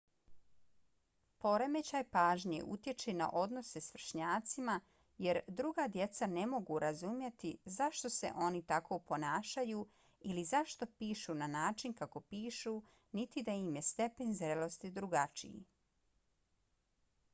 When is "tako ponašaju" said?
8.71-9.85